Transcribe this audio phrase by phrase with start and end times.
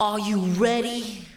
[0.00, 1.29] Are you ready?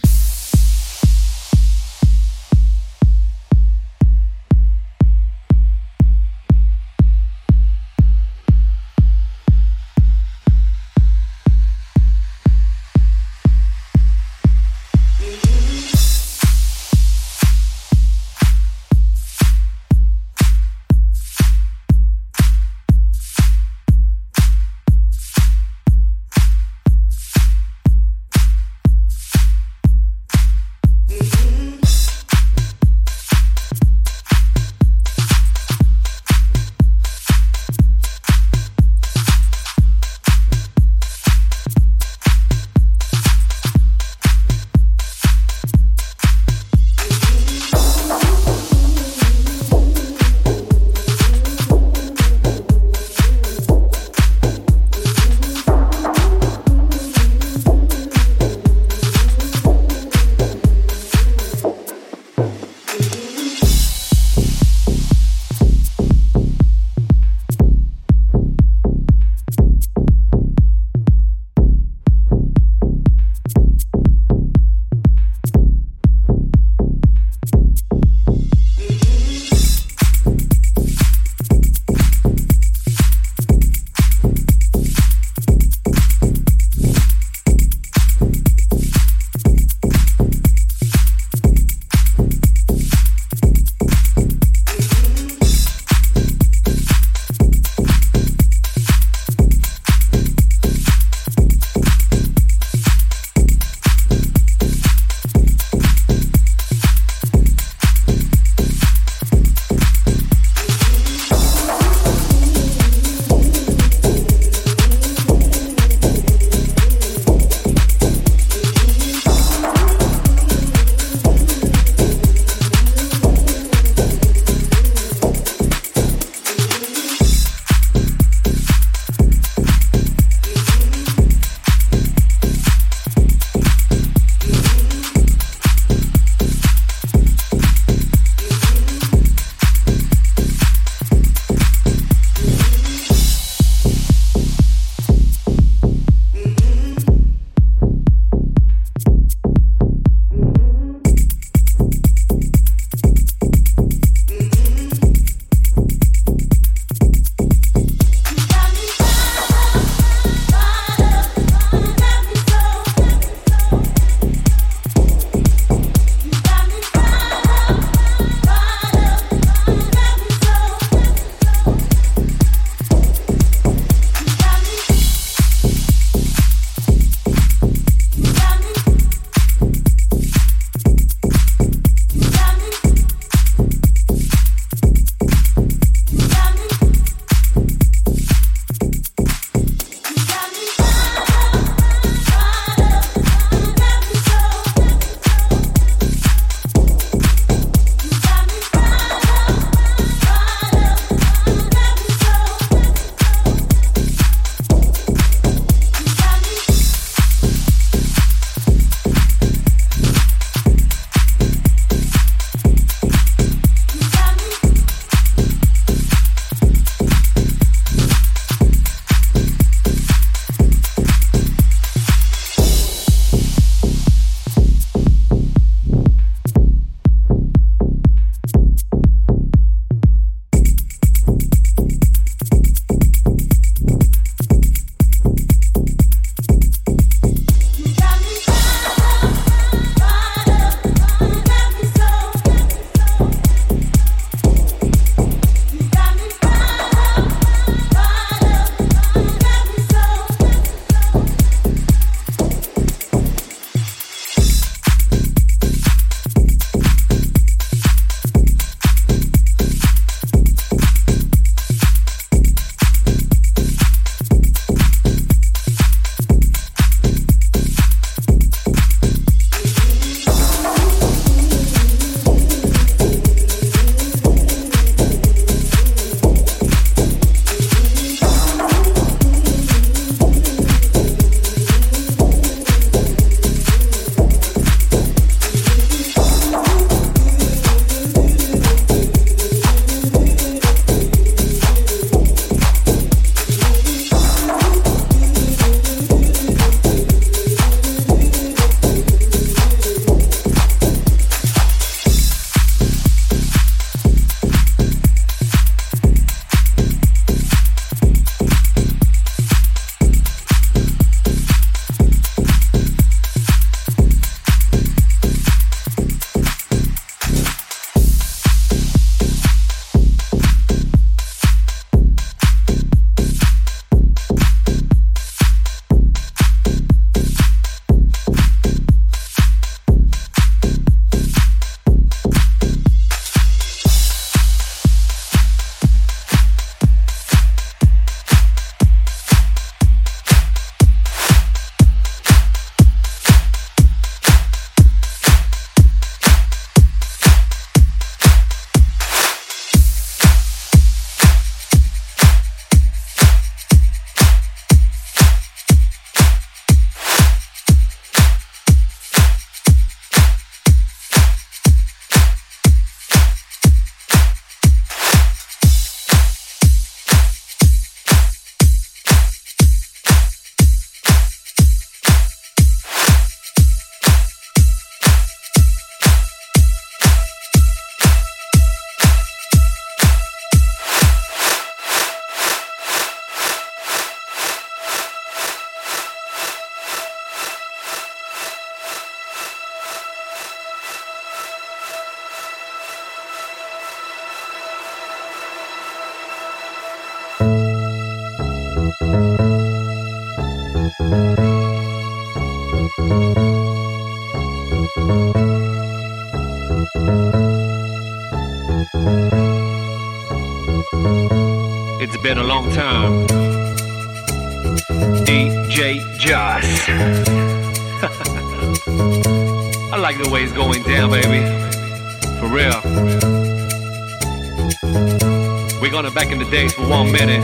[426.14, 427.42] back in the days for one minute.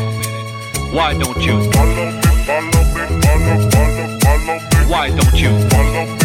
[0.93, 1.69] Why don't you?
[4.87, 6.18] Why don't you?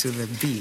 [0.00, 0.59] To the beach.